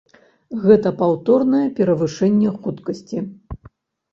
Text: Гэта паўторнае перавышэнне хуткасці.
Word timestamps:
Гэта 0.63 0.91
паўторнае 1.01 1.61
перавышэнне 1.81 2.49
хуткасці. 2.65 3.17